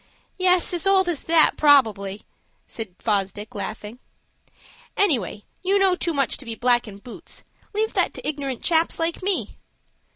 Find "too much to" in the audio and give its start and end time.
5.95-6.45